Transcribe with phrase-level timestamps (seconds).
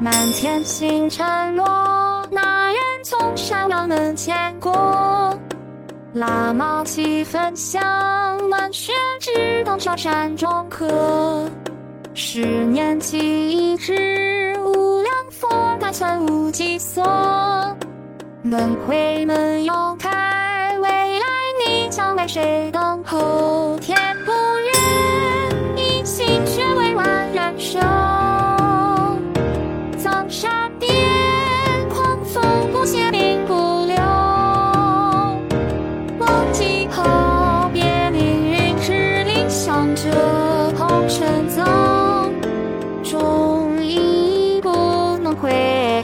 [0.00, 1.87] 满天星辰落，
[3.98, 4.72] 门前过。
[6.14, 7.82] 喇嘛七分香，
[8.48, 11.50] 满血只当小山中客。
[12.14, 15.48] 十年记一枝，无量佛
[15.80, 17.04] 诞存无计所。
[18.44, 21.26] 轮回门又开，未来
[21.66, 23.67] 你将为谁等候？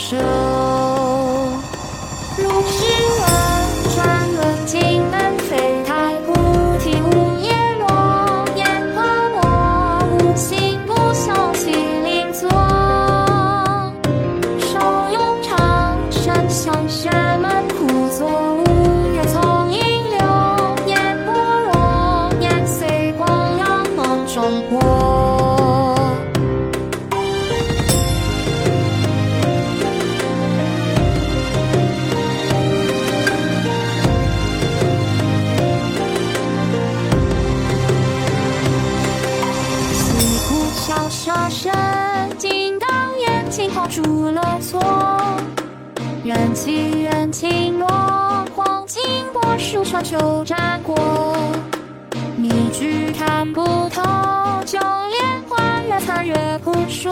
[0.00, 0.16] 手，
[2.38, 3.09] 如是。
[46.22, 47.86] 缘起缘尽落，
[48.54, 50.94] 黄金波数传秋战过。
[52.36, 54.02] 谜局看不透，
[54.66, 57.10] 就连花月残月不说。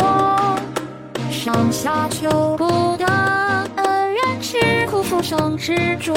[1.30, 2.66] 上下求不
[2.98, 3.06] 得，
[3.76, 6.14] 恩怨痴苦浮生执着。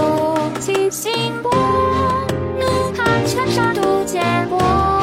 [0.60, 1.50] 七星波，
[2.60, 5.01] 怒看尘沙渡劫波。